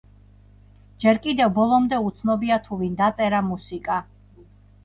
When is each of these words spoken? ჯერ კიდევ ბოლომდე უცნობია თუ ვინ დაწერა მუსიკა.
ჯერ 1.03 1.19
კიდევ 1.25 1.51
ბოლომდე 1.59 1.99
უცნობია 2.07 2.59
თუ 2.69 2.81
ვინ 2.81 2.99
დაწერა 3.05 3.43
მუსიკა. 3.51 4.01